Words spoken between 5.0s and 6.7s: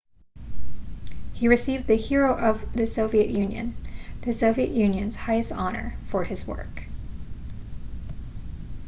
highest honor for his